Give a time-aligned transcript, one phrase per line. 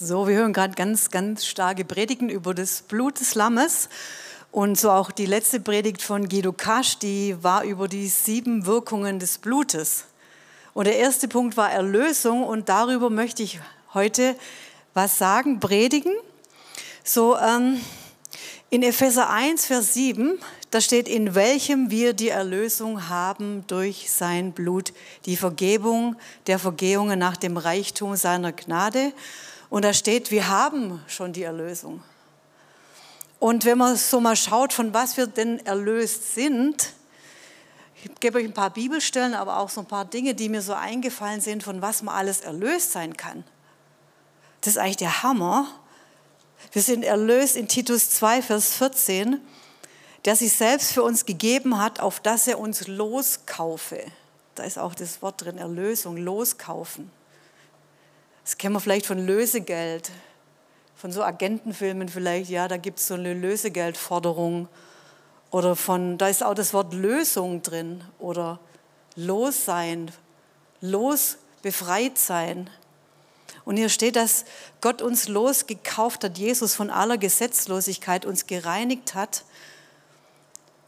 [0.00, 3.88] So, wir hören gerade ganz, ganz starke Predigten über das Blut des Lammes.
[4.52, 9.18] Und so auch die letzte Predigt von Guido Kasch, die war über die sieben Wirkungen
[9.18, 10.04] des Blutes.
[10.72, 13.58] Und der erste Punkt war Erlösung und darüber möchte ich
[13.92, 14.36] heute
[14.94, 16.12] was sagen, predigen.
[17.02, 17.80] So, ähm,
[18.70, 20.38] in Epheser 1, Vers 7,
[20.70, 24.92] da steht, in welchem wir die Erlösung haben durch sein Blut,
[25.24, 26.14] die Vergebung
[26.46, 29.12] der Vergehungen nach dem Reichtum seiner Gnade
[29.70, 32.02] und da steht, wir haben schon die Erlösung.
[33.38, 36.92] Und wenn man so mal schaut, von was wir denn erlöst sind,
[38.02, 40.72] ich gebe euch ein paar Bibelstellen, aber auch so ein paar Dinge, die mir so
[40.72, 43.44] eingefallen sind, von was man alles erlöst sein kann.
[44.60, 45.66] Das ist eigentlich der Hammer.
[46.72, 49.40] Wir sind erlöst in Titus 2, Vers 14,
[50.24, 54.02] der sich selbst für uns gegeben hat, auf dass er uns loskaufe.
[54.54, 57.10] Da ist auch das Wort drin, Erlösung, loskaufen.
[58.48, 60.10] Das kennen wir vielleicht von Lösegeld,
[60.96, 64.68] von so Agentenfilmen vielleicht, ja, da gibt es so eine Lösegeldforderung.
[65.50, 68.58] Oder von, da ist auch das Wort Lösung drin oder
[69.16, 70.10] Lossein,
[70.80, 72.70] los befreit sein.
[73.66, 74.46] Und hier steht, dass
[74.80, 79.44] Gott uns losgekauft hat, Jesus von aller Gesetzlosigkeit uns gereinigt hat.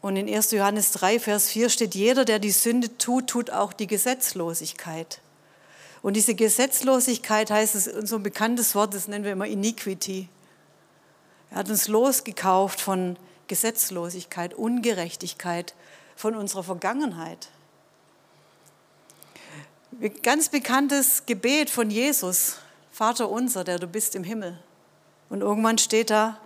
[0.01, 0.49] Und in 1.
[0.49, 5.21] Johannes 3, Vers 4 steht, jeder, der die Sünde tut, tut auch die Gesetzlosigkeit.
[6.01, 10.29] Und diese Gesetzlosigkeit heißt es, so ein bekanntes Wort, das nennen wir immer Iniquity.
[11.51, 15.75] Er hat uns losgekauft von Gesetzlosigkeit, Ungerechtigkeit,
[16.15, 17.49] von unserer Vergangenheit.
[20.23, 22.57] Ganz bekanntes Gebet von Jesus,
[22.91, 24.57] Vater unser, der du bist im Himmel.
[25.29, 26.39] Und irgendwann steht da,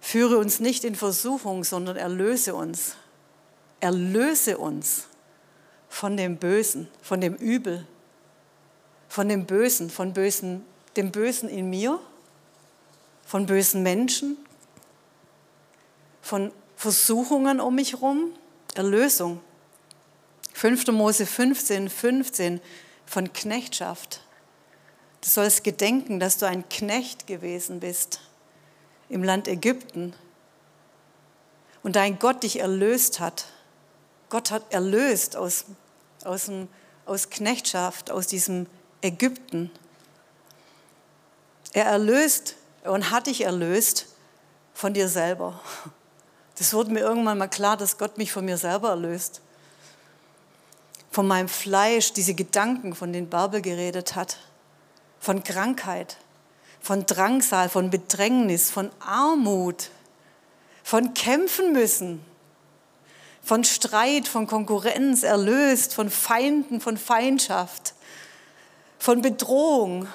[0.00, 2.96] führe uns nicht in Versuchung, sondern erlöse uns.
[3.80, 5.06] Erlöse uns
[5.88, 7.86] von dem Bösen, von dem Übel,
[9.16, 10.62] von dem Bösen, von Bösen,
[10.94, 11.98] dem Bösen in mir,
[13.24, 14.36] von bösen Menschen,
[16.20, 18.32] von Versuchungen um mich herum,
[18.74, 19.40] Erlösung.
[20.52, 20.88] 5.
[20.88, 22.60] Mose 15, 15
[23.06, 24.20] von Knechtschaft.
[25.22, 28.20] Du sollst gedenken, dass du ein Knecht gewesen bist
[29.08, 30.12] im Land Ägypten
[31.82, 33.46] und dein Gott dich erlöst hat.
[34.28, 35.64] Gott hat erlöst aus,
[36.22, 36.50] aus,
[37.06, 38.66] aus Knechtschaft, aus diesem
[39.02, 39.70] Ägypten.
[41.72, 44.06] Er erlöst und hat dich erlöst
[44.74, 45.60] von dir selber.
[46.58, 49.42] Das wurde mir irgendwann mal klar, dass Gott mich von mir selber erlöst.
[51.10, 54.38] Von meinem Fleisch, diese Gedanken, von denen Barbel geredet hat.
[55.20, 56.16] Von Krankheit,
[56.80, 59.90] von Drangsal, von Bedrängnis, von Armut,
[60.82, 62.24] von Kämpfen müssen,
[63.42, 67.94] von Streit, von Konkurrenz erlöst, von Feinden, von Feindschaft
[68.98, 70.08] von Bedrohung,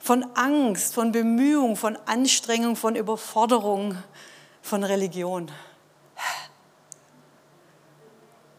[0.00, 3.96] von Angst, von Bemühung, von Anstrengung, von Überforderung,
[4.62, 5.50] von Religion,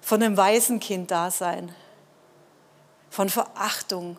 [0.02, 1.74] von einem Waisenkind-Dasein,
[3.10, 4.18] von Verachtung.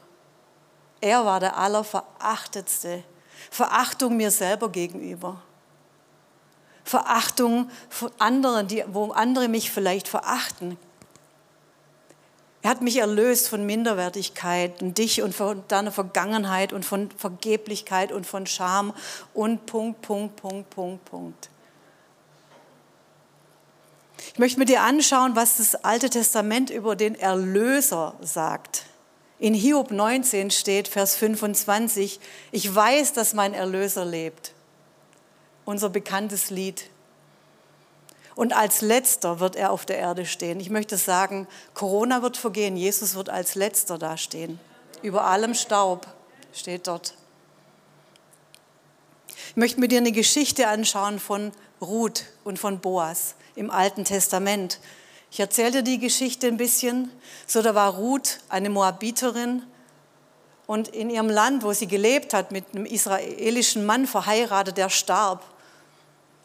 [1.00, 3.04] Er war der Allerverachtetste.
[3.50, 5.40] Verachtung mir selber gegenüber.
[6.84, 10.78] Verachtung von anderen, die, wo andere mich vielleicht verachten.
[12.62, 18.10] Er hat mich erlöst von Minderwertigkeit und dich und von deiner Vergangenheit und von Vergeblichkeit
[18.10, 18.92] und von Scham
[19.32, 21.50] und Punkt, Punkt, Punkt, Punkt, Punkt.
[24.32, 28.84] Ich möchte mit dir anschauen, was das Alte Testament über den Erlöser sagt.
[29.38, 32.19] In Hiob 19 steht Vers 25,
[32.50, 34.52] ich weiß, dass mein Erlöser lebt.
[35.64, 36.90] Unser bekanntes Lied.
[38.38, 40.60] Und als letzter wird er auf der Erde stehen.
[40.60, 44.60] Ich möchte sagen, Corona wird vergehen, Jesus wird als letzter dastehen.
[45.03, 46.06] Über allem Staub
[46.53, 47.15] steht dort.
[49.49, 51.50] Ich möchte mit dir eine Geschichte anschauen von
[51.81, 54.78] Ruth und von Boas im Alten Testament.
[55.32, 57.11] Ich erzähle dir die Geschichte ein bisschen.
[57.44, 59.64] So, da war Ruth eine Moabiterin
[60.69, 65.43] und in ihrem Land, wo sie gelebt hat, mit einem israelischen Mann verheiratet, der starb.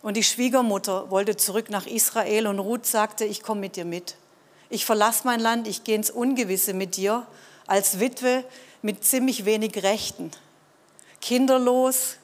[0.03, 4.17] Und die Schwiegermutter wollte zurück nach Israel und Ruth sagte, ich komme mit dir mit.
[4.69, 7.25] Ich verlasse mein Land, ich gehe ins Ungewisse mit dir,
[7.67, 8.43] als Witwe
[8.81, 10.29] mit ziemlich wenig Rechten.
[11.21, 12.17] Kinderlos,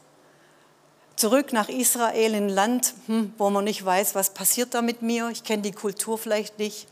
[1.15, 5.01] zurück nach Israel, in ein Land, hm, wo man nicht weiß, was passiert da mit
[5.01, 5.29] mir.
[5.29, 6.85] Ich kenne die Kultur vielleicht nicht.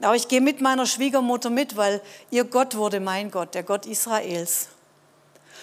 [0.00, 2.00] Aber ich gehe mit meiner Schwiegermutter mit, weil
[2.30, 4.68] ihr Gott wurde mein Gott, der Gott Israels.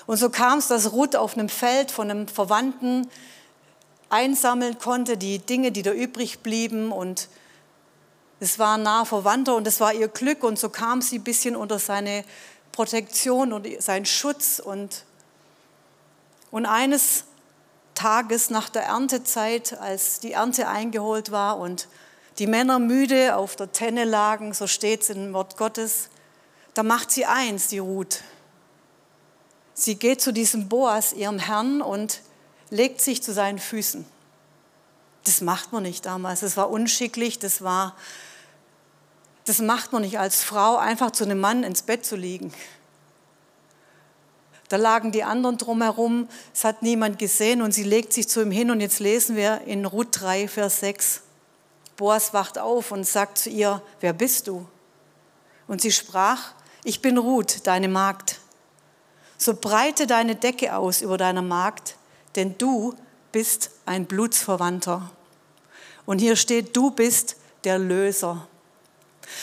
[0.07, 3.09] Und so kam es, dass Ruth auf einem Feld von einem Verwandten
[4.09, 6.91] einsammeln konnte, die Dinge, die da übrig blieben.
[6.91, 7.29] Und
[8.39, 10.43] es war nah Verwandter und es war ihr Glück.
[10.43, 12.23] Und so kam sie ein bisschen unter seine
[12.71, 14.59] Protektion und seinen Schutz.
[14.59, 15.03] Und
[16.51, 17.25] Und eines
[17.95, 21.87] Tages nach der Erntezeit, als die Ernte eingeholt war und
[22.37, 26.09] die Männer müde auf der Tenne lagen, so steht es im Wort Gottes,
[26.73, 28.21] da macht sie eins, die Ruth.
[29.73, 32.21] Sie geht zu diesem Boas, ihrem Herrn, und
[32.69, 34.05] legt sich zu seinen Füßen.
[35.23, 36.41] Das macht man nicht damals.
[36.41, 37.95] Das war unschicklich, das war,
[39.45, 42.53] das macht man nicht als Frau, einfach zu einem Mann ins Bett zu liegen.
[44.69, 48.51] Da lagen die anderen drumherum, es hat niemand gesehen und sie legt sich zu ihm
[48.51, 51.21] hin und jetzt lesen wir in Ruth 3, Vers 6.
[51.97, 54.67] Boas wacht auf und sagt zu ihr, wer bist du?
[55.67, 56.53] Und sie sprach,
[56.83, 58.39] ich bin Ruth, deine Magd.
[59.37, 61.95] So breite deine Decke aus über deiner Magd,
[62.35, 62.95] denn du
[63.31, 65.11] bist ein Blutsverwandter.
[66.05, 68.47] Und hier steht, du bist der Löser.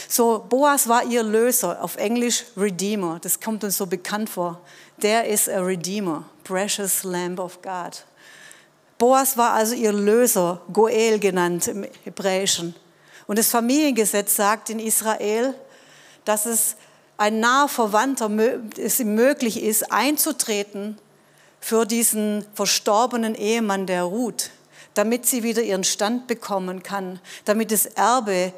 [0.09, 3.19] So, Boas war ihr Löser, auf Englisch Redeemer.
[3.21, 4.61] Das kommt uns so bekannt vor.
[4.99, 8.05] Der ist a Redeemer, Precious Lamb of God.
[8.99, 12.75] Boas war also ihr Löser, Goel genannt im Hebräischen.
[13.27, 15.55] Und das Familiengesetz sagt in Israel,
[16.25, 16.77] dass es
[17.17, 18.31] ein naher Verwandter
[18.79, 20.99] es ihm möglich ist, einzutreten
[21.63, 24.51] für diesen verstorbenen Ehemann der Ruth,
[24.95, 28.53] damit sie wieder ihren Stand bekommen kann, damit das Erbe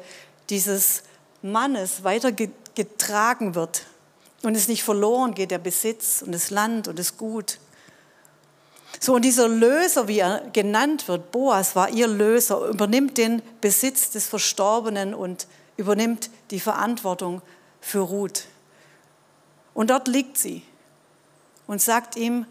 [0.49, 1.03] dieses
[1.43, 3.83] Mannes weitergetragen wird
[4.41, 7.59] und es nicht verloren geht, der Besitz und das Land und das Gut.
[8.99, 14.09] So, und dieser Löser, wie er genannt wird, Boas war ihr Löser, übernimmt den Besitz
[14.09, 15.45] des Verstorbenen und
[15.77, 17.43] übernimmt die Verantwortung
[17.81, 18.45] für Ruth.
[19.75, 20.63] Und dort liegt sie
[21.67, 22.47] und sagt ihm,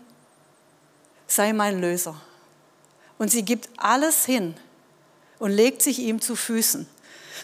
[1.35, 2.15] sei mein Löser.
[3.19, 4.55] Und sie gibt alles hin
[5.39, 6.87] und legt sich ihm zu Füßen.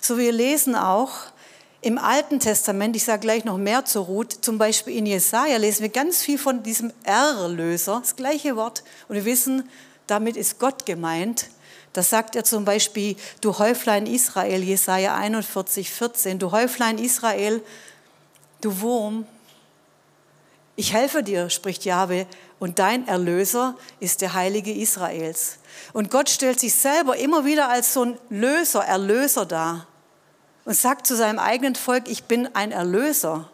[0.00, 1.12] So wir lesen auch,
[1.82, 5.82] im Alten Testament, ich sage gleich noch mehr zur Ruth, zum Beispiel in Jesaja lesen
[5.82, 8.84] wir ganz viel von diesem Erlöser, das gleiche Wort.
[9.08, 9.68] Und wir wissen,
[10.06, 11.46] damit ist Gott gemeint.
[11.94, 17.62] Da sagt er zum Beispiel, du Häuflein Israel, Jesaja 41, 14, du Häuflein Israel,
[18.60, 19.26] du Wurm,
[20.76, 22.26] ich helfe dir, spricht Jahwe,
[22.60, 25.58] und dein Erlöser ist der Heilige Israels.
[25.92, 29.88] Und Gott stellt sich selber immer wieder als so ein Löser, Erlöser dar
[30.64, 33.50] und sagt zu seinem eigenen Volk, ich bin ein Erlöser.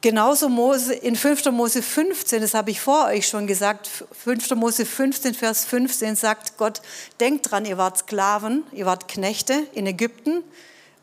[0.00, 1.46] Genauso Mose, in 5.
[1.46, 4.50] Mose 15, das habe ich vor euch schon gesagt, 5.
[4.52, 6.80] Mose 15, Vers 15 sagt Gott,
[7.20, 10.44] denkt dran, ihr wart Sklaven, ihr wart Knechte in Ägypten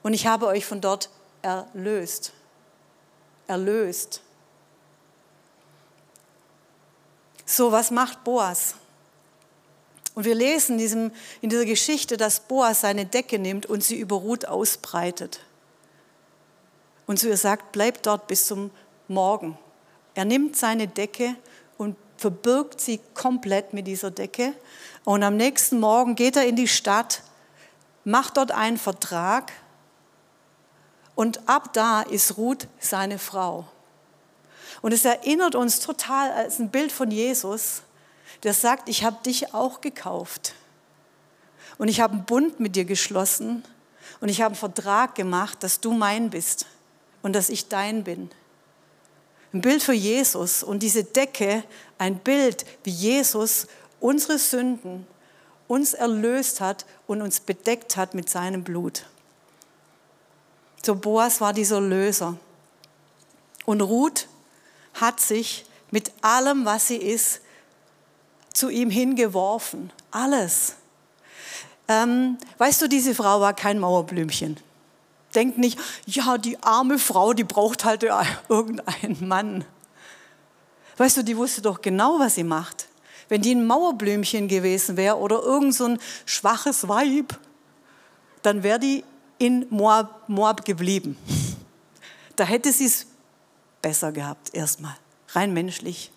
[0.01, 1.10] und ich habe euch von dort
[1.42, 2.31] erlöst.
[3.48, 4.22] Erlöst.
[7.45, 8.75] So, was macht Boas?
[10.15, 11.12] Und wir lesen in, diesem,
[11.42, 15.42] in dieser Geschichte, dass Boas seine Decke nimmt und sie über Ruth ausbreitet.
[17.06, 18.71] Und zu ihr sagt, bleib dort bis zum
[19.07, 19.57] Morgen.
[20.15, 21.36] Er nimmt seine Decke
[21.77, 24.53] und verbirgt sie komplett mit dieser Decke.
[25.03, 27.21] Und am nächsten Morgen geht er in die Stadt,
[28.06, 29.51] macht dort einen Vertrag
[31.13, 33.65] und ab da ist Ruth seine Frau.
[34.85, 37.81] Und es erinnert uns total als ein Bild von Jesus,
[38.43, 40.53] der sagt, ich habe dich auch gekauft.
[41.79, 43.63] Und ich habe einen Bund mit dir geschlossen
[44.21, 46.67] und ich habe einen Vertrag gemacht, dass du mein bist
[47.24, 48.29] und dass ich dein bin.
[49.53, 51.63] Ein Bild für Jesus und diese Decke,
[51.98, 53.65] ein Bild, wie Jesus
[54.00, 55.07] unsere Sünden
[55.67, 59.07] uns erlöst hat und uns bedeckt hat mit seinem Blut.
[60.83, 62.38] So Boas war dieser Löser.
[63.65, 64.27] Und Ruth
[64.95, 67.41] hat sich mit allem, was sie ist,
[68.53, 69.91] zu ihm hingeworfen.
[70.11, 70.75] Alles.
[71.87, 74.57] Ähm, weißt du, diese Frau war kein Mauerblümchen.
[75.35, 79.65] Denk nicht, ja, die arme Frau, die braucht halt irgendeinen Mann.
[80.97, 82.87] Weißt du, die wusste doch genau, was sie macht.
[83.27, 87.37] Wenn die ein Mauerblümchen gewesen wäre oder irgend so ein schwaches Weib,
[88.43, 89.03] dann wäre die
[89.37, 91.17] in Moab, Moab geblieben.
[92.35, 93.07] Da hätte sie es
[93.86, 94.96] besser gehabt, erstmal,
[95.34, 96.10] rein menschlich.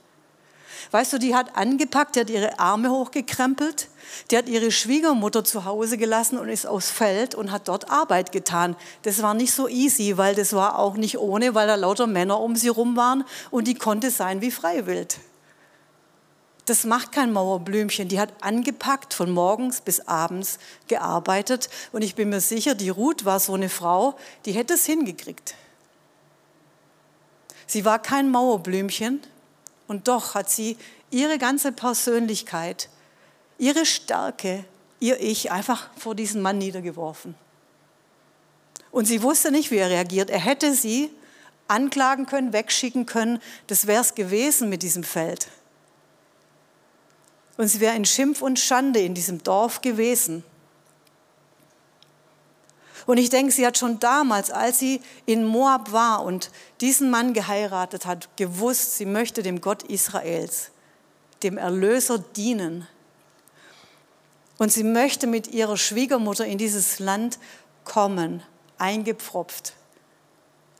[0.91, 3.89] Weißt du, die hat angepackt, die hat ihre Arme hochgekrempelt,
[4.31, 8.33] die hat ihre Schwiegermutter zu Hause gelassen und ist aufs Feld und hat dort Arbeit
[8.33, 8.75] getan.
[9.03, 12.41] Das war nicht so easy, weil das war auch nicht ohne, weil da lauter Männer
[12.41, 15.19] um sie rum waren und die konnte sein wie Freiwild.
[16.65, 18.09] Das macht kein Mauerblümchen.
[18.09, 21.69] Die hat angepackt, von morgens bis abends gearbeitet.
[21.93, 25.55] Und ich bin mir sicher, die Ruth war so eine Frau, die hätte es hingekriegt.
[27.69, 29.21] Sie war kein Mauerblümchen,
[29.89, 30.77] und doch hat sie
[31.11, 32.91] ihre ganze Persönlichkeit,
[33.57, 34.65] ihre Stärke,
[35.01, 37.35] ihr Ich einfach vor diesen Mann niedergeworfen.
[38.91, 40.31] Und sie wusste nicht, wie er reagiert.
[40.31, 41.11] Er hätte sie
[41.67, 43.41] anklagen können, wegschicken können.
[43.67, 45.49] Das wäre es gewesen mit diesem Feld.
[47.57, 50.45] Und sie wäre in Schimpf und Schande in diesem Dorf gewesen.
[53.09, 56.51] Und ich denke, sie hat schon damals, als sie in Moab war und
[56.83, 60.73] diesen Mann geheiratet hat, gewusst, sie möchte dem Gott Israels,
[61.43, 62.87] dem Erlöser dienen.
[64.59, 67.39] Und sie möchte mit ihrer Schwiegermutter in dieses Land
[67.83, 68.43] kommen,
[68.77, 69.73] eingepfropft.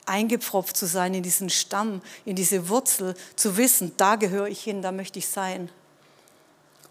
[0.05, 4.83] Eingepfropft zu sein in diesen Stamm, in diese Wurzel, zu wissen, da gehöre ich hin,
[4.83, 5.71] da möchte ich sein.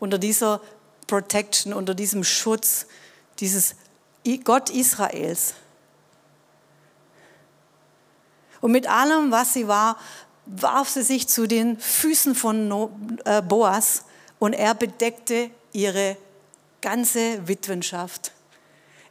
[0.01, 0.61] Unter dieser
[1.07, 2.87] Protection, unter diesem Schutz,
[3.39, 3.77] dieses
[4.45, 5.55] Gott Israels.
[8.61, 9.97] Und mit allem, was sie war,
[10.47, 12.91] warf sie sich zu den Füßen von
[13.25, 14.05] äh, Boas
[14.39, 16.17] und er bedeckte ihre
[16.81, 18.33] ganze Witwenschaft.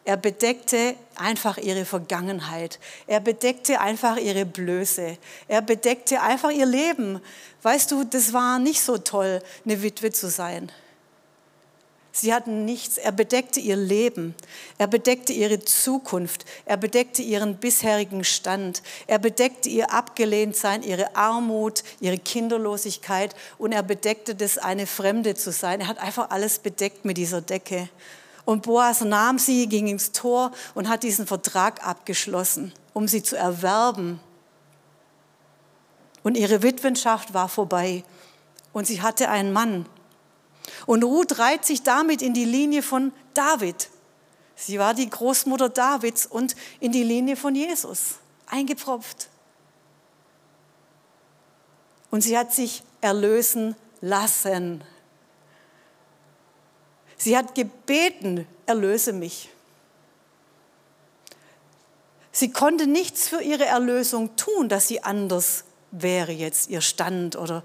[0.04, 2.80] Er bedeckte einfach ihre Vergangenheit.
[3.08, 5.18] Er bedeckte einfach ihre Blöße.
[5.50, 7.20] Er bedeckte einfach ihr Leben.
[7.62, 10.72] Weißt du, das war nicht so toll, eine Witwe zu sein.
[12.20, 12.98] Sie hatten nichts.
[12.98, 14.34] Er bedeckte ihr Leben.
[14.80, 16.46] Er bedeckte ihre Zukunft.
[16.66, 18.82] Er bedeckte ihren bisherigen Stand.
[19.06, 23.36] Er bedeckte ihr Abgelehntsein, ihre Armut, ihre Kinderlosigkeit.
[23.60, 25.82] Und er bedeckte das, eine Fremde zu sein.
[25.82, 27.88] Er hat einfach alles bedeckt mit dieser Decke.
[28.46, 33.36] Und Boas nahm sie, ging ins Tor und hat diesen Vertrag abgeschlossen, um sie zu
[33.36, 34.20] erwerben.
[36.24, 38.04] Und ihre Witwenschaft war vorbei.
[38.74, 39.86] Und sie hatte einen Mann.
[40.88, 43.90] Und Ruth reiht sich damit in die Linie von David.
[44.56, 48.16] Sie war die Großmutter Davids und in die Linie von Jesus
[48.48, 49.28] eingepropft.
[52.10, 54.82] Und sie hat sich erlösen lassen.
[57.18, 59.50] Sie hat gebeten, erlöse mich.
[62.32, 67.64] Sie konnte nichts für ihre Erlösung tun, dass sie anders wäre jetzt, ihr Stand oder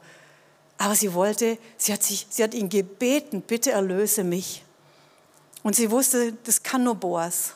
[0.82, 4.64] aber sie wollte, sie hat, sich, sie hat ihn gebeten, bitte erlöse mich.
[5.62, 7.52] Und sie wusste, das kann nur Boas.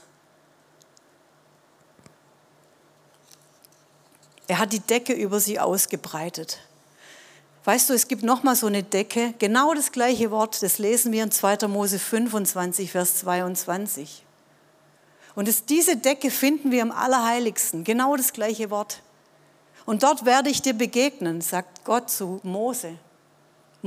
[4.46, 6.60] Er hat die Decke über sie ausgebreitet.
[7.64, 11.10] Weißt du, es gibt noch mal so eine Decke, genau das gleiche Wort, das lesen
[11.10, 11.66] wir in 2.
[11.66, 14.24] Mose 25, Vers 22.
[15.34, 19.02] Und es, diese Decke finden wir im Allerheiligsten, genau das gleiche Wort.
[19.84, 23.00] Und dort werde ich dir begegnen, sagt Gott zu Mose.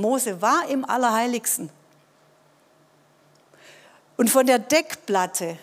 [0.00, 1.70] Mose war im Allerheiligsten.
[4.16, 5.56] Und von der Deckplatte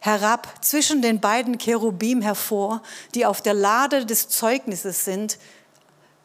[0.00, 2.82] herab zwischen den beiden Cherubim hervor,
[3.14, 5.38] die auf der Lade des Zeugnisses sind,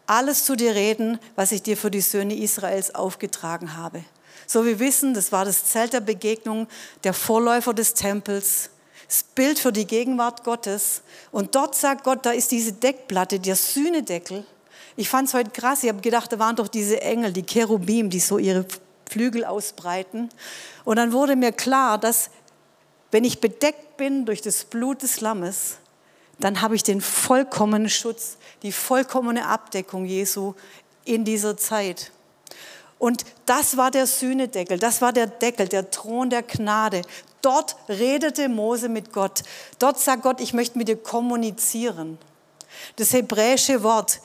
[0.05, 4.03] alles zu dir reden, was ich dir für die Söhne Israels aufgetragen habe.
[4.45, 6.67] So wir wissen, das war das Zelt der Begegnung,
[7.03, 8.69] der Vorläufer des Tempels,
[9.07, 11.01] das Bild für die Gegenwart Gottes.
[11.31, 14.45] Und dort sagt Gott, da ist diese Deckplatte, der Sühnedeckel.
[14.95, 15.83] Ich fand es heute krass.
[15.83, 18.65] Ich habe gedacht, da waren doch diese Engel, die Cherubim, die so ihre
[19.09, 20.29] Flügel ausbreiten.
[20.85, 22.29] Und dann wurde mir klar, dass
[23.11, 25.77] wenn ich bedeckt bin durch das Blut des Lammes,
[26.39, 30.55] dann habe ich den vollkommenen Schutz, die vollkommene Abdeckung Jesu
[31.05, 32.11] in dieser Zeit.
[32.97, 37.01] Und das war der Sühnedeckel, das war der Deckel, der Thron der Gnade.
[37.41, 39.43] Dort redete Mose mit Gott.
[39.77, 42.17] Dort sagt Gott, ich möchte mit dir kommunizieren.
[42.95, 44.21] Das hebräische Wort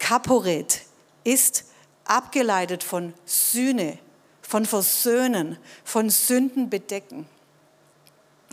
[0.00, 0.80] Kaporet
[1.22, 1.66] ist
[2.04, 3.98] abgeleitet von Sühne,
[4.42, 7.26] von Versöhnen, von Sünden bedecken.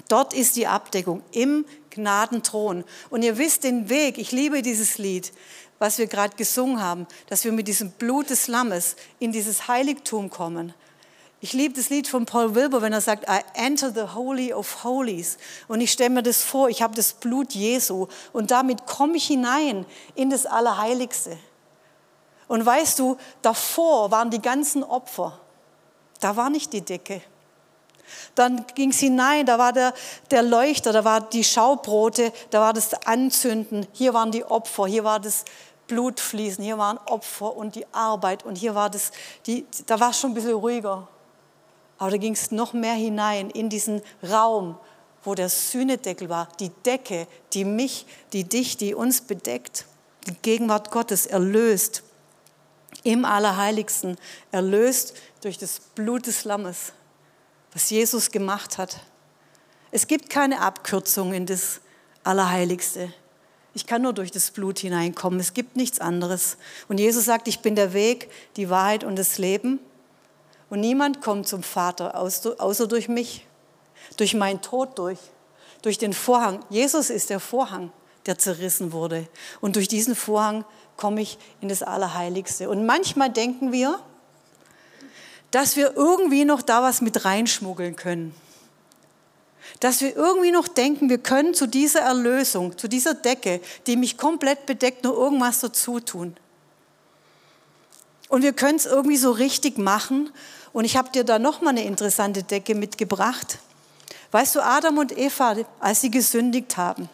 [0.08, 2.84] Dort ist die Abdeckung im Gnadenthron.
[3.10, 5.34] Und ihr wisst den Weg, ich liebe dieses Lied,
[5.80, 10.30] was wir gerade gesungen haben, dass wir mit diesem Blut des Lammes in dieses Heiligtum
[10.30, 10.74] kommen.
[11.40, 14.84] Ich liebe das Lied von Paul Wilbur, wenn er sagt, I enter the holy of
[14.84, 15.38] holies.
[15.68, 19.28] Und ich stelle mir das vor, ich habe das Blut Jesu und damit komme ich
[19.28, 21.38] hinein in das Allerheiligste.
[22.48, 25.40] Und weißt du, davor waren die ganzen Opfer.
[26.20, 27.22] Da war nicht die Decke.
[28.34, 29.94] Dann ging es hinein, da war der,
[30.32, 35.04] der Leuchter, da war die Schaubrote, da war das Anzünden, hier waren die Opfer, hier
[35.04, 35.44] war das
[35.88, 39.12] Blutfließen, hier waren Opfer und die Arbeit und hier war das,
[39.46, 41.08] die, da war es schon ein bisschen ruhiger.
[41.98, 44.78] Aber da ging es noch mehr hinein in diesen Raum,
[45.24, 49.86] wo der Sühnedeckel war, die Decke, die mich, die dich, die uns bedeckt,
[50.28, 52.04] die Gegenwart Gottes erlöst,
[53.04, 54.18] im Allerheiligsten,
[54.52, 56.94] erlöst durch das Blut des Lammes,
[57.74, 59.02] was Jesus gemacht hat.
[59.92, 61.82] Es gibt keine Abkürzung in das
[62.24, 63.12] Allerheiligste.
[63.74, 65.40] Ich kann nur durch das Blut hineinkommen.
[65.40, 66.58] Es gibt nichts anderes.
[66.88, 69.80] Und Jesus sagt, ich bin der Weg, die Wahrheit und das Leben.
[70.70, 73.46] Und niemand kommt zum Vater außer durch mich,
[74.18, 75.20] durch meinen Tod durch,
[75.82, 76.60] durch den Vorhang.
[76.70, 77.92] Jesus ist der Vorhang,
[78.26, 79.28] der zerrissen wurde.
[79.62, 80.66] Und durch diesen Vorhang
[80.98, 82.70] komme ich in das Allerheiligste.
[82.70, 84.00] Und manchmal denken wir,
[85.52, 88.36] dass wir irgendwie noch da was mit reinschmuggeln können.
[89.80, 94.18] Dass wir irgendwie noch denken, wir können zu dieser Erlösung, zu dieser Decke, die mich
[94.18, 96.36] komplett bedeckt, nur irgendwas dazu tun.
[98.30, 100.32] Und wir können es irgendwie so richtig machen.
[100.74, 103.60] Und ich habe dir da nochmal eine interessante Decke mitgebracht.
[104.32, 107.10] Weißt du, Adam und Eva, als sie gesündigt haben,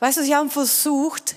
[0.00, 1.36] weißt du, sie haben versucht,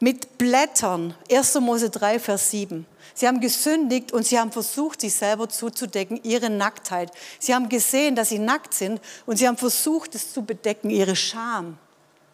[0.00, 1.54] mit Blättern, 1.
[1.60, 2.84] Mose 3, Vers 7,
[3.14, 7.10] Sie haben gesündigt und sie haben versucht, sich selber zuzudecken, ihre Nacktheit.
[7.38, 11.16] Sie haben gesehen, dass sie nackt sind und sie haben versucht, es zu bedecken, ihre
[11.16, 11.78] Scham.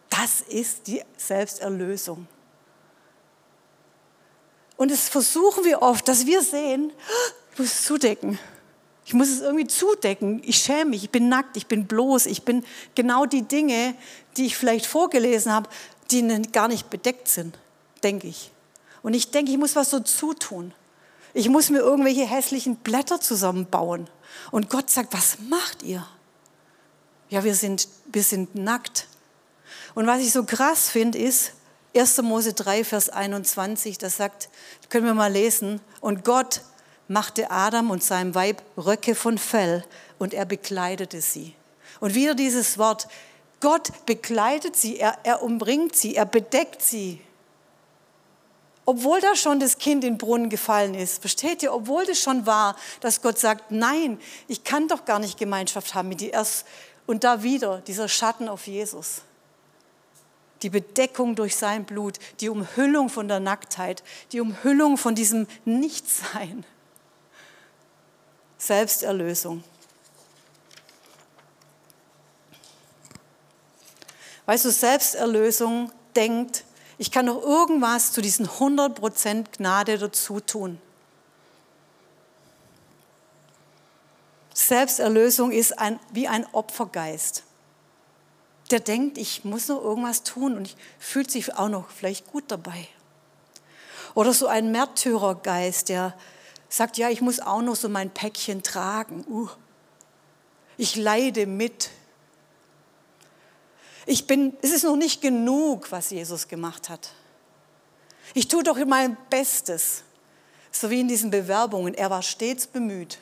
[0.09, 2.27] Das ist die Selbsterlösung.
[4.79, 6.93] Und das versuchen wir oft, dass wir sehen,
[7.53, 8.39] ich muss es zudecken.
[9.05, 10.41] Ich muss es irgendwie zudecken.
[10.45, 13.95] Ich schäme mich, ich bin nackt, ich bin bloß, ich bin genau die Dinge,
[14.37, 15.69] die ich vielleicht vorgelesen habe,
[16.11, 17.59] die gar nicht bedeckt sind,
[18.03, 18.53] denke ich.
[19.03, 20.73] Und ich denke, ich muss was so zutun.
[21.35, 24.09] Ich muss mir irgendwelche hässlichen Blätter zusammenbauen.
[24.53, 26.07] Und Gott sagt, was macht ihr?
[27.31, 29.09] Ja, wir sind, wir sind nackt.
[29.95, 31.53] Und was ich so krass finde, ist,
[31.97, 32.23] 1.
[32.23, 34.49] Mose 3, Vers 21, das sagt,
[34.89, 36.61] können wir mal lesen, und Gott
[37.09, 39.85] machte Adam und seinem Weib Röcke von Fell
[40.19, 41.55] und er bekleidete sie.
[42.01, 43.09] Und wieder dieses Wort,
[43.61, 47.21] Gott bekleidet sie, er, er umbringt sie, er bedeckt sie.
[48.85, 52.47] Obwohl da schon das Kind in den Brunnen gefallen ist, versteht ihr, obwohl das schon
[52.47, 56.67] war, dass Gott sagt, nein, ich kann doch gar nicht Gemeinschaft haben mit dir erst.
[57.07, 59.23] Und da wieder dieser Schatten auf Jesus
[60.63, 66.65] die Bedeckung durch sein Blut, die Umhüllung von der Nacktheit, die Umhüllung von diesem Nichtsein.
[68.59, 69.63] Selbsterlösung.
[74.47, 76.65] Weißt du, Selbsterlösung denkt,
[76.97, 80.81] ich kann noch irgendwas zu diesen 100% Gnade dazu tun.
[84.53, 87.45] Selbsterlösung ist ein, wie ein Opfergeist
[88.71, 92.89] der denkt, ich muss noch irgendwas tun und fühlt sich auch noch vielleicht gut dabei.
[94.15, 96.15] Oder so ein Märtyrergeist, der
[96.69, 99.25] sagt, ja, ich muss auch noch so mein Päckchen tragen.
[99.29, 99.49] Uh,
[100.77, 101.91] ich leide mit.
[104.07, 107.11] Ich bin, es ist noch nicht genug, was Jesus gemacht hat.
[108.35, 110.03] Ich tue doch mein Bestes.
[110.71, 111.95] So wie in diesen Bewerbungen.
[111.95, 113.19] Er war stets bemüht.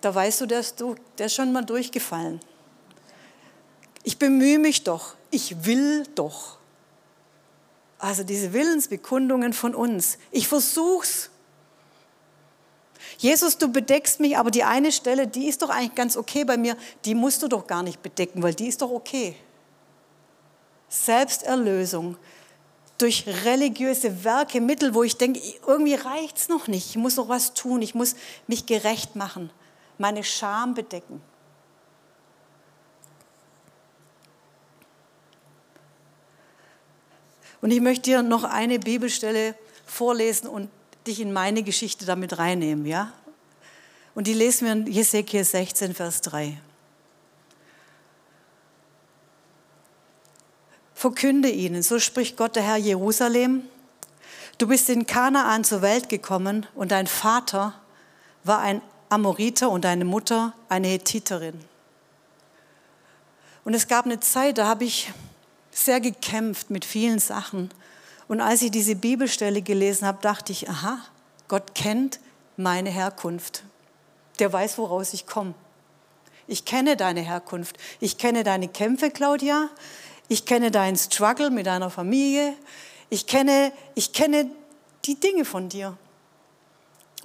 [0.00, 0.82] Da weißt du, der ist,
[1.18, 2.40] der ist schon mal durchgefallen.
[4.06, 6.58] Ich bemühe mich doch, ich will doch.
[7.98, 10.18] Also diese Willensbekundungen von uns.
[10.30, 11.28] Ich versuch's.
[13.18, 16.56] Jesus, du bedeckst mich, aber die eine Stelle, die ist doch eigentlich ganz okay bei
[16.56, 19.34] mir, die musst du doch gar nicht bedecken, weil die ist doch okay.
[20.88, 22.16] Selbsterlösung
[22.98, 26.90] durch religiöse Werke, Mittel, wo ich denke, irgendwie reicht's noch nicht.
[26.90, 28.14] Ich muss noch was tun, ich muss
[28.46, 29.50] mich gerecht machen,
[29.98, 31.20] meine Scham bedecken.
[37.60, 40.68] Und ich möchte dir noch eine Bibelstelle vorlesen und
[41.06, 43.12] dich in meine Geschichte damit reinnehmen, ja?
[44.14, 46.58] Und die lesen wir in Jesekiel 16, Vers 3.
[50.94, 53.62] Verkünde ihnen, so spricht Gott der Herr Jerusalem,
[54.56, 57.74] du bist in Kanaan zur Welt gekommen und dein Vater
[58.44, 61.60] war ein Amoriter und deine Mutter eine Hethiterin.
[63.64, 65.12] Und es gab eine Zeit, da habe ich
[65.76, 67.70] sehr gekämpft mit vielen Sachen.
[68.28, 70.98] Und als ich diese Bibelstelle gelesen habe, dachte ich, aha,
[71.48, 72.18] Gott kennt
[72.56, 73.62] meine Herkunft.
[74.38, 75.54] Der weiß, woraus ich komme.
[76.46, 77.76] Ich kenne deine Herkunft.
[78.00, 79.68] Ich kenne deine Kämpfe, Claudia.
[80.28, 82.54] Ich kenne deinen Struggle mit deiner Familie.
[83.10, 84.50] Ich kenne, ich kenne
[85.04, 85.96] die Dinge von dir.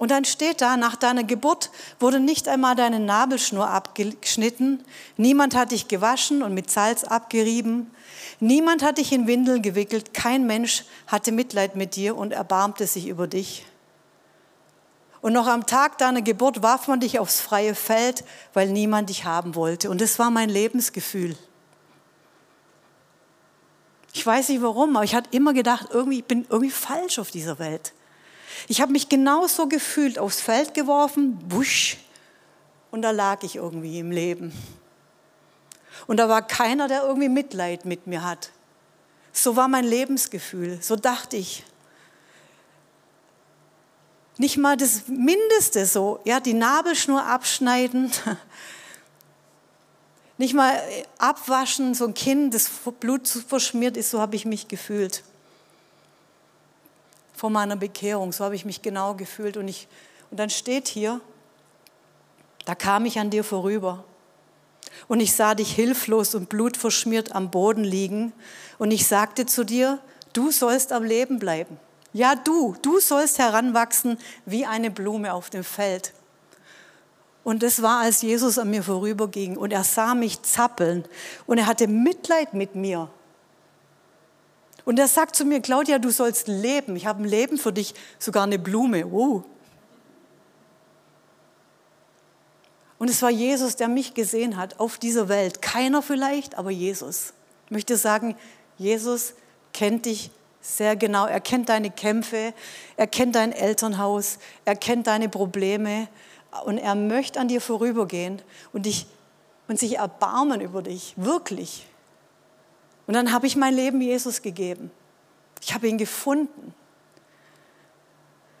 [0.02, 4.82] Und dann steht da, nach deiner Geburt wurde nicht einmal deine Nabelschnur abgeschnitten,
[5.16, 7.88] niemand hat dich gewaschen und mit Salz abgerieben,
[8.40, 13.06] niemand hat dich in Windeln gewickelt, kein Mensch hatte Mitleid mit dir und erbarmte sich
[13.06, 13.64] über dich.
[15.20, 19.24] Und noch am Tag deiner Geburt warf man dich aufs freie Feld, weil niemand dich
[19.24, 19.88] haben wollte.
[19.88, 21.36] Und das war mein Lebensgefühl.
[24.12, 27.30] Ich weiß nicht warum, aber ich hatte immer gedacht, irgendwie, ich bin irgendwie falsch auf
[27.30, 27.92] dieser Welt.
[28.68, 31.98] Ich habe mich genauso gefühlt, aufs Feld geworfen, wusch,
[32.92, 34.52] und da lag ich irgendwie im Leben.
[36.06, 38.50] Und da war keiner, der irgendwie Mitleid mit mir hat.
[39.32, 41.64] So war mein Lebensgefühl, so dachte ich.
[44.36, 48.12] Nicht mal das Mindeste so, ja, die Nabelschnur abschneiden,
[50.38, 50.78] nicht mal
[51.18, 52.68] abwaschen, so ein Kind, das
[53.00, 55.22] Blut verschmiert ist, so habe ich mich gefühlt.
[57.42, 58.30] Vor meiner Bekehrung.
[58.30, 59.56] So habe ich mich genau gefühlt.
[59.56, 59.88] Und, ich,
[60.30, 61.20] und dann steht hier,
[62.66, 64.04] da kam ich an dir vorüber.
[65.08, 68.32] Und ich sah dich hilflos und blutverschmiert am Boden liegen.
[68.78, 69.98] Und ich sagte zu dir,
[70.32, 71.78] du sollst am Leben bleiben.
[72.12, 76.12] Ja, du, du sollst heranwachsen wie eine Blume auf dem Feld.
[77.42, 81.04] Und das war, als Jesus an mir vorüberging und er sah mich zappeln
[81.48, 83.10] und er hatte Mitleid mit mir.
[84.84, 86.96] Und er sagt zu mir, Claudia, du sollst leben.
[86.96, 89.10] Ich habe ein Leben für dich, sogar eine Blume.
[89.10, 89.44] Wow.
[92.98, 95.60] Und es war Jesus, der mich gesehen hat auf dieser Welt.
[95.60, 97.32] Keiner vielleicht, aber Jesus.
[97.66, 98.36] Ich möchte sagen,
[98.78, 99.34] Jesus
[99.72, 101.26] kennt dich sehr genau.
[101.26, 102.54] Er kennt deine Kämpfe,
[102.96, 106.08] er kennt dein Elternhaus, er kennt deine Probleme
[106.64, 108.40] und er möchte an dir vorübergehen
[108.72, 109.06] und, dich,
[109.68, 111.86] und sich erbarmen über dich, wirklich.
[113.06, 114.90] Und dann habe ich mein Leben Jesus gegeben.
[115.60, 116.74] Ich habe ihn gefunden.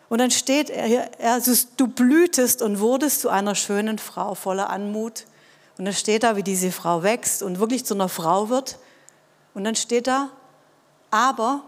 [0.08, 1.40] Und dann steht er, er,
[1.76, 5.24] du blühtest und wurdest zu einer schönen Frau voller Anmut.
[5.78, 8.78] Und dann steht da, wie diese Frau wächst und wirklich zu einer Frau wird.
[9.54, 10.30] Und dann steht da,
[11.10, 11.62] aber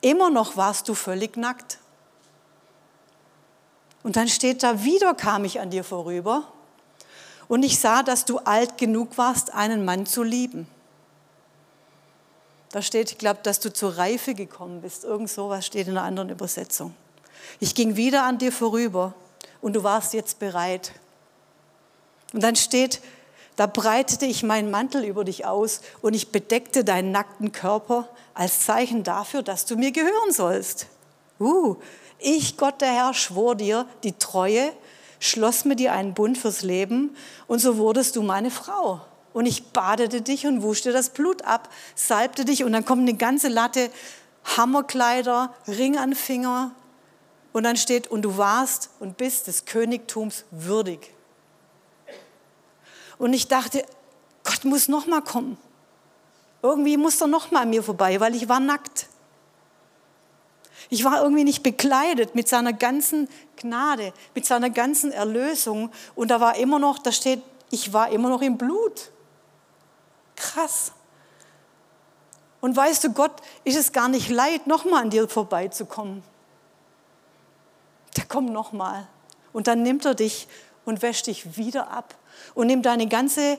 [0.00, 1.78] immer noch warst du völlig nackt.
[4.02, 6.44] Und dann steht da, wieder kam ich an dir vorüber
[7.48, 10.66] und ich sah, dass du alt genug warst, einen Mann zu lieben.
[12.70, 15.04] Da steht, ich glaube, dass du zur Reife gekommen bist.
[15.04, 16.94] Irgend sowas steht in einer anderen Übersetzung.
[17.60, 19.14] Ich ging wieder an dir vorüber
[19.60, 20.92] und du warst jetzt bereit.
[22.32, 23.00] Und dann steht,
[23.56, 28.66] da breitete ich meinen Mantel über dich aus und ich bedeckte deinen nackten Körper als
[28.66, 30.86] Zeichen dafür, dass du mir gehören sollst.
[31.40, 31.76] Uh,
[32.18, 34.72] ich, Gott der Herr, schwor dir die Treue,
[35.18, 39.00] schloss mit dir einen Bund fürs Leben und so wurdest du meine Frau.
[39.32, 43.14] Und ich badete dich und wusch das Blut ab, salbte dich und dann kommt eine
[43.14, 43.90] ganze Latte
[44.56, 46.72] Hammerkleider, Ring an Finger
[47.52, 51.12] und dann steht, und du warst und bist des Königtums würdig.
[53.18, 53.84] Und ich dachte,
[54.44, 55.58] Gott muss noch mal kommen.
[56.62, 59.08] Irgendwie muss er noch mal an mir vorbei, weil ich war nackt.
[60.90, 65.90] Ich war irgendwie nicht bekleidet mit seiner ganzen Gnade, mit seiner ganzen Erlösung.
[66.14, 69.10] Und da war immer noch, da steht, ich war immer noch im Blut.
[70.38, 70.92] Krass.
[72.60, 76.24] Und weißt du, Gott ist es gar nicht leid, nochmal an dir vorbeizukommen.
[78.16, 79.06] Der kommt nochmal.
[79.52, 80.46] Und dann nimmt er dich
[80.84, 82.14] und wäscht dich wieder ab
[82.54, 83.58] und nimmt deine ganze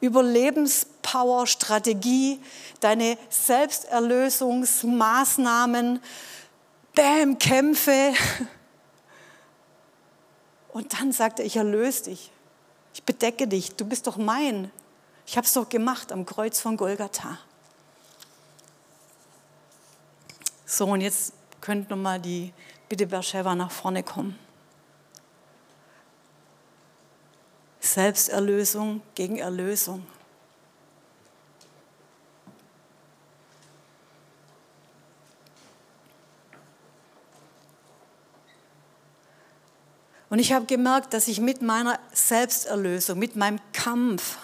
[0.00, 2.40] Überlebenspower, Strategie,
[2.80, 6.00] deine Selbsterlösungsmaßnahmen,
[6.94, 8.14] Bäm, Kämpfe.
[10.72, 12.30] Und dann sagt er, ich erlöse dich.
[12.94, 13.76] Ich bedecke dich.
[13.76, 14.70] Du bist doch mein.
[15.26, 17.38] Ich habe es doch gemacht am Kreuz von Golgatha.
[20.66, 22.52] So, und jetzt könnt nochmal die,
[22.88, 24.38] bitte Bersheva nach vorne kommen.
[27.80, 30.06] Selbsterlösung gegen Erlösung.
[40.30, 44.38] Und ich habe gemerkt, dass ich mit meiner Selbsterlösung, mit meinem Kampf,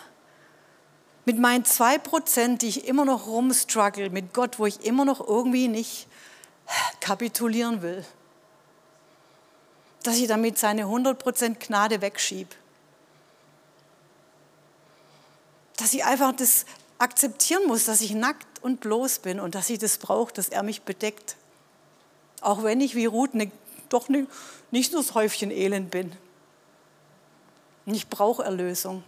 [1.29, 5.21] mit meinen zwei Prozent, die ich immer noch rumstruggle mit Gott, wo ich immer noch
[5.21, 6.07] irgendwie nicht
[7.01, 8.03] kapitulieren will,
[10.03, 12.55] dass ich damit seine 100 Prozent Gnade wegschiebe.
[15.77, 16.67] dass ich einfach das
[16.99, 20.63] akzeptieren muss, dass ich nackt und bloß bin und dass ich das brauche, dass er
[20.63, 21.37] mich bedeckt.
[22.41, 23.53] Auch wenn ich wie Ruth ne,
[23.89, 24.27] doch ne,
[24.71, 26.11] nicht nur das Häufchen Elend bin.
[27.87, 29.05] Und ich brauche Erlösung.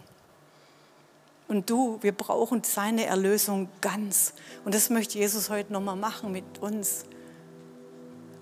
[1.51, 4.31] Und du, wir brauchen seine Erlösung ganz.
[4.63, 7.03] Und das möchte Jesus heute nochmal machen mit uns.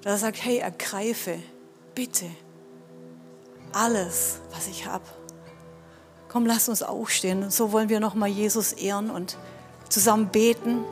[0.03, 1.39] Dass er sagt, hey, ergreife
[1.95, 2.27] bitte
[3.71, 5.05] alles, was ich habe.
[6.27, 7.41] Komm, lass uns aufstehen.
[7.41, 9.37] Und so wollen wir nochmal Jesus ehren und
[9.89, 10.85] zusammen beten.